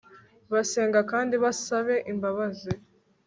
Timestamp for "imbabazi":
2.11-2.71